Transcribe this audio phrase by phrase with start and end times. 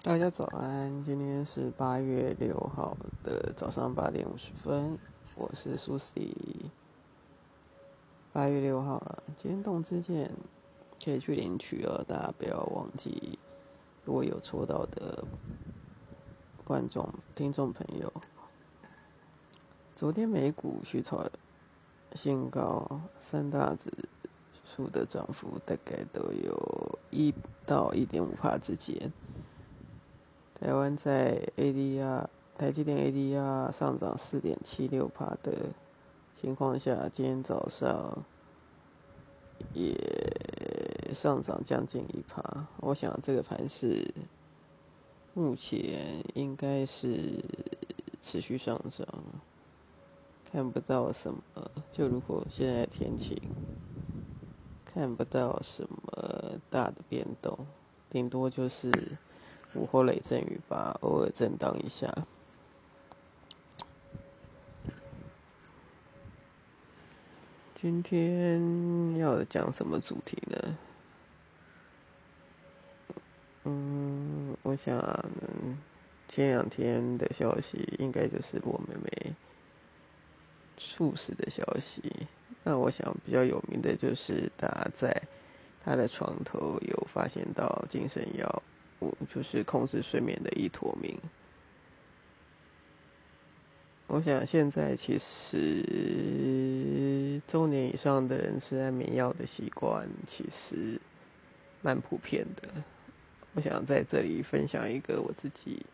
[0.00, 4.96] 大家早安，今天是八月六号的早上八点五十分，
[5.36, 6.70] 我是苏西。
[8.32, 10.30] 八月六号了，今天动之前
[11.04, 13.40] 可以去领取哦，大家不要忘记。
[14.04, 15.24] 如果有抽到的
[16.64, 18.10] 观众、听众朋友，
[19.96, 21.28] 昨天美股去炒
[22.14, 23.90] 新高，三大指
[24.64, 27.34] 数的涨幅大概都有一
[27.66, 29.12] 到一点五帕之间。
[30.60, 32.26] 台湾在 ADR
[32.56, 35.52] 台积电 ADR 上涨四点七六帕的
[36.40, 38.24] 情况下，今天早上
[39.72, 39.94] 也
[41.14, 42.66] 上涨将近一帕。
[42.78, 44.12] 我想这个盘是
[45.32, 47.40] 目前应该是
[48.20, 49.06] 持续上涨，
[50.50, 51.40] 看不到什么。
[51.92, 53.40] 就如果现在天晴，
[54.84, 57.56] 看不到什么大的变动，
[58.10, 58.90] 顶多就是。
[59.74, 62.12] 午后雷阵雨吧，偶尔震荡一下。
[67.80, 70.78] 今天要讲什么主题呢？
[73.64, 74.98] 嗯，我想
[76.28, 79.34] 前两天的消息应该就是我妹妹
[80.76, 82.26] 猝死的消息。
[82.64, 85.22] 那我想比较有名的就是她在
[85.84, 88.62] 她的床头有发现到精神药。
[88.98, 91.18] 我就是控制睡眠的依托明。
[94.08, 95.78] 我想现在其实
[97.46, 100.98] 中年以上的人吃安眠药的习惯其实
[101.82, 102.68] 蛮普遍的。
[103.54, 105.84] 我想在这里分享一个我自己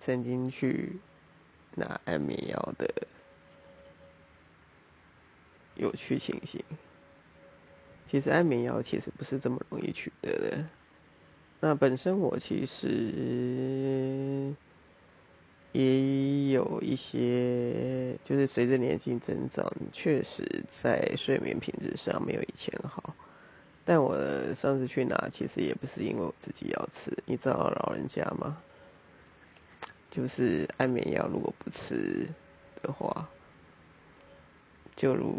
[0.00, 0.98] 曾经去
[1.74, 2.88] 拿安眠药的
[5.74, 6.64] 有趣情形。
[8.10, 10.64] 其实安眠药其实不是这么容易取得的。
[11.66, 14.54] 那本身我其实
[15.72, 23.12] 也有一些，就是随着年纪增长，确实在睡眠品质上没有以前好。
[23.84, 24.16] 但我
[24.54, 28.56] 上次去拿，其实也不是因为我自己要吃，你知道老人家吗？
[30.08, 32.28] 就是安眠药如果不吃
[32.80, 33.28] 的话，
[34.94, 35.36] 就如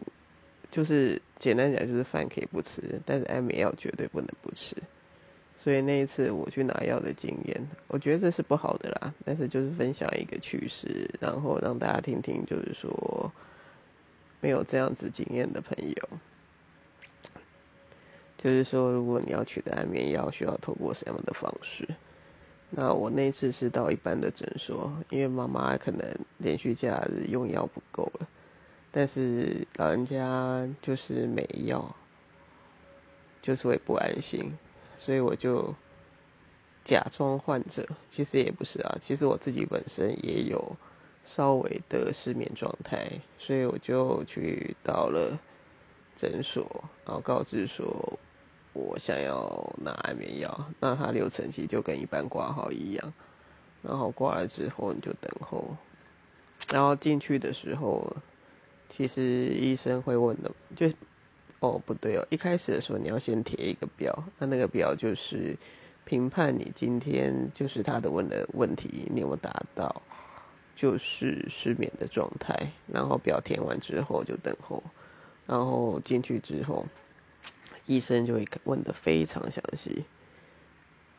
[0.69, 4.75] 就是简单讲，就是饭可以不吃，但是安眠药绝对不能不吃。
[5.67, 9.13] 所以那一次我去拿药的经验，我觉得这是不好的啦。
[9.25, 13.29] 但是就是分享一个趣事，然后让大家听听，就是说
[14.39, 16.09] 没有这样子经验的朋友，
[18.37, 21.85] 就是说如果你要取得安眠药，需要透过什么样的方式？
[22.69, 26.01] 那我那次是到一般的诊所，因为妈妈可能
[26.37, 28.27] 连续假日用药不够了，
[28.89, 31.93] 但是老人家就是没药，
[33.41, 34.49] 就是会不安心。
[34.97, 35.73] 所以我就
[36.83, 38.97] 假装患者，其实也不是啊。
[39.01, 40.75] 其实我自己本身也有
[41.25, 45.39] 稍微的失眠状态，所以我就去到了
[46.15, 46.65] 诊所，
[47.05, 48.19] 然后告知说
[48.73, 50.65] 我想要拿安眠药。
[50.79, 53.13] 那他流程其实就跟一般挂号一样，
[53.83, 55.75] 然后挂了之后你就等候，
[56.71, 58.15] 然后进去的时候，
[58.89, 60.91] 其实医生会问的就。
[61.59, 65.57] 哦，不对哦，一开始的时候你要先填一个表，那那个表就是
[66.05, 70.01] 评判你今天就是他的问的问题，你有没有达到
[70.75, 72.55] 就是失眠的状态。
[72.85, 74.83] 然后表填完之后就等候，
[75.47, 76.85] 然后进去之后，
[77.87, 80.05] 医生就会问的非常详细。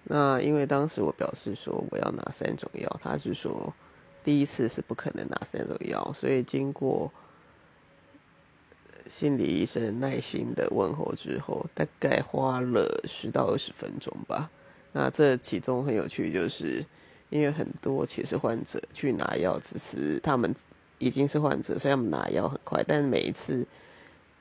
[0.04, 3.74] 那因为当时我表示说我要拿三种药，他是说
[4.22, 7.12] 第一次是不可能拿三种药，所以经过。
[9.08, 14.50] 心理医生耐心的问候之后，大概花了十到二十分钟吧。
[14.92, 16.84] 那这其中很有趣，就是
[17.30, 20.54] 因为很多其实患者去拿药，只是他们
[20.98, 22.84] 已经是患者，所以他们拿药很快。
[22.86, 23.66] 但是每一次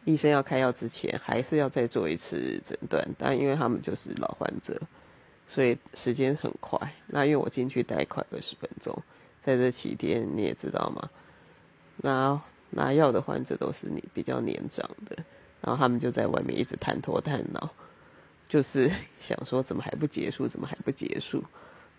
[0.06, 3.08] 医生要开药之前，还是要再做一次诊断。
[3.18, 4.80] 但因为他们就是老患者，
[5.48, 6.80] 所以时间很快。
[7.08, 8.96] 那因为我进去待快二十分钟，
[9.44, 11.10] 在这期间你也知道吗？
[11.98, 12.42] 那。
[12.72, 15.16] 拿药的患者都是你比较年长的，
[15.62, 17.70] 然后他们就在外面一直探头探脑，
[18.50, 18.92] 就是
[19.22, 21.44] 想说怎么还不结束，怎么还不结束，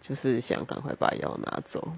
[0.02, 1.92] 就是想赶快把药拿走。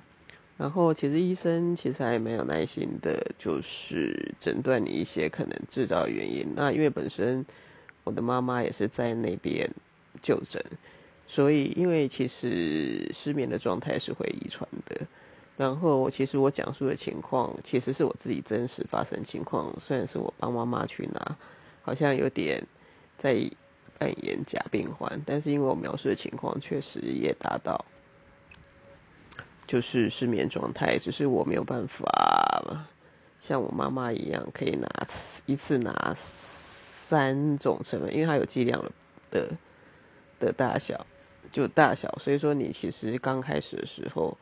[0.56, 6.46] 然后其实医生其实还蛮有耐心的，就是诊断你一些可能制造原因。
[6.54, 7.44] 那因为本身
[8.04, 9.70] 我的妈妈也是在那边
[10.20, 10.62] 就诊，
[11.26, 15.06] 所以因为其实失眠的状态是会遗传的。
[15.60, 19.70] 然后，其实我讲述的情况，其实是我自己真实发生情况。
[19.78, 21.36] 虽然是我帮妈妈去拿，
[21.82, 22.66] 好像有点
[23.18, 23.38] 在
[23.98, 27.84] 扮演假病患，但是因为我描述的情况确实也达到
[29.66, 32.86] 就是失眠状态，只是我没有办法
[33.42, 34.88] 像我妈妈一样，可以拿
[35.44, 38.82] 一次拿三种成分，因为它有剂量
[39.30, 39.50] 的
[40.38, 41.06] 的大小，
[41.52, 44.34] 就大小，所以说你其实刚开始的时候，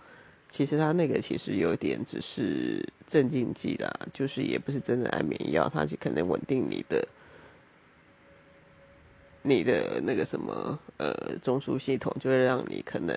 [0.50, 7.06] 其实他那个其实有点只是镇静剂啦，就是也不是真的安眠药，它就可能稳定你的。
[9.40, 13.16] 你的那个什么呃中枢系统就会让你可能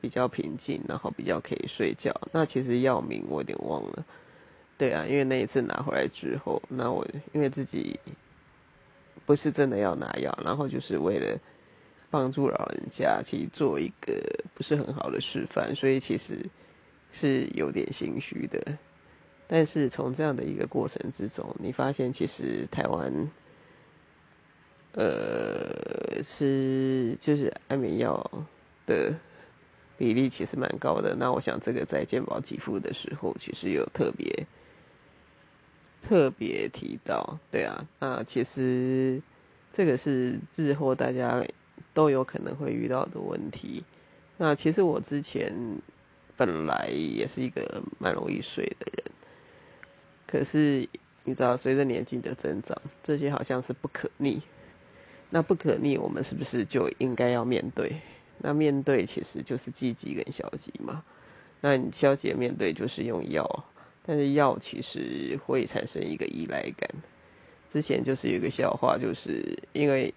[0.00, 2.14] 比较平静，然后比较可以睡觉。
[2.30, 4.04] 那其实药名我有点忘了，
[4.78, 7.98] 对啊，因为那一次拿回来之后，那我因为自己
[9.24, 11.36] 不是真的要拿药，然后就是为了
[12.10, 14.14] 帮助老人家去做一个
[14.54, 16.38] 不是很好的示范，所以其实
[17.12, 18.60] 是有点心虚的。
[19.46, 23.30] 但是从这样的一个过程之中，你发现其实台湾。
[24.98, 28.18] 呃，吃就是安眠药
[28.86, 29.14] 的
[29.98, 31.14] 比例其实蛮高的。
[31.14, 34.46] 那我想这个在健保给付的时候，其实有特别
[36.02, 37.38] 特别提到。
[37.50, 39.20] 对啊，那其实
[39.70, 41.44] 这个是日后大家
[41.96, 43.82] 都有可能会遇到的问题。
[44.36, 45.50] 那其实我之前
[46.36, 49.04] 本来也是一个蛮容易睡的人，
[50.26, 50.86] 可是
[51.24, 54.42] 你知道，随着年纪的增长，这些好像是不可逆。
[55.30, 57.96] 那不可逆，我们是不是就应该要面对？
[58.38, 61.02] 那面对其实就是积极跟消极嘛。
[61.62, 63.64] 那你消极面对就是用药，
[64.04, 66.90] 但是药其实会产生一个依赖感。
[67.70, 70.12] 之前就是有一个笑话，就是因为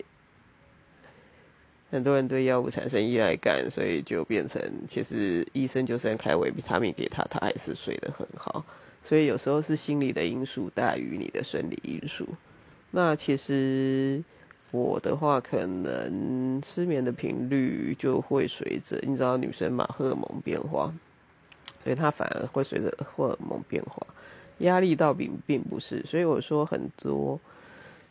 [1.91, 8.63] 很多人对药物产生依赖感，所以就变成其实医生就算开维他命给他，他还是睡得很好。
[9.03, 12.27] 所以有时候是心理的因素大于你的生理因素。
[12.91, 14.23] 那其实。
[14.71, 20.93] 我的话，可能失眠的频率就会随着你知道女生嘛，荷尔蒙变化，
[21.83, 24.05] 所以她反而会随着荷尔蒙变化。
[24.59, 27.39] 压力倒并并不是，所以我说很多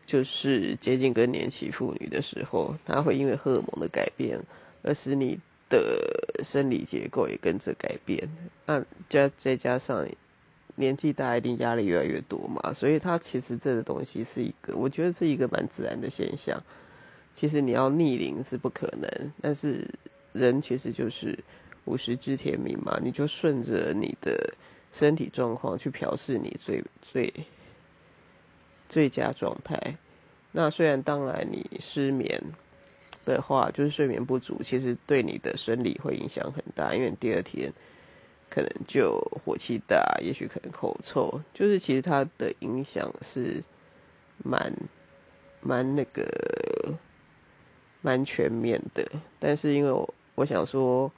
[0.09, 4.41] 就是接近更年期妇女的时候，她会因为荷尔蒙的改变，
[4.83, 5.39] 而使你
[5.69, 8.29] 的生理结构也跟着改变。
[8.65, 10.05] 那加再加上。
[10.81, 16.57] 年纪大一定压力越来越多嘛，所以它其实这个东西是一个，我觉得是一个蛮自然的现象。
[17.35, 19.85] 其实你要逆龄是不可能，但是
[20.33, 21.37] 人其实就是
[21.87, 24.55] 五十知天命嘛，你就顺着你的
[24.93, 27.35] 身体状况去调试你最最
[28.89, 29.97] 最佳状态。
[30.53, 32.43] 那虽然当然你失眠
[33.25, 37.73] 的话，就是睡眠不足，其实对你的生理会影响很大，因为第二天。
[38.51, 43.63] 可能就火气大，也许可能口臭，就是其实它的影响是
[44.43, 44.73] 蛮
[45.61, 46.95] 蛮那个
[48.01, 49.07] 蛮全面的。
[49.39, 51.13] 但是因为我我想说，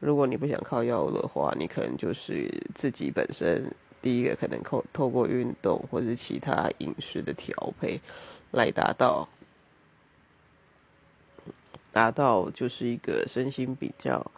[0.00, 8.00] 如果你不想靠药物的话，你可能就是自己本身第一个可能透透过运动或者其他饮食的调配
[8.52, 9.28] 来达到
[11.92, 14.30] 达到就是一个身心比较。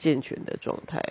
[0.00, 1.02] 健全的状态，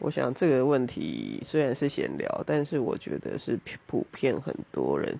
[0.00, 3.56] 我想这个问题虽然是闲聊，但是我觉得是
[3.86, 5.16] 普遍很多人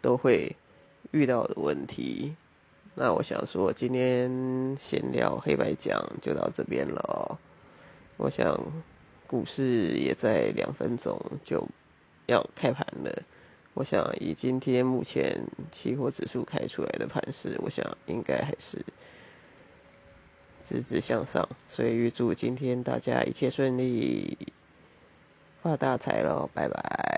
[0.00, 0.56] 都会
[1.10, 2.34] 遇到的问题。
[2.94, 7.38] 那我想说，今天闲聊黑白讲就到这边了。
[8.16, 8.58] 我想
[9.28, 11.64] 股市也在两分钟就
[12.26, 13.22] 要开盘了。
[13.74, 18.84] 我想以今天目前期货指数开出来的盘势，我想应该还是。
[20.64, 24.36] 直直向上，所以预祝今天大家一切顺利，
[25.62, 26.50] 发大财喽！
[26.52, 27.17] 拜拜。